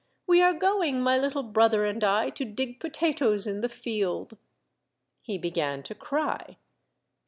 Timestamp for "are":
0.41-0.53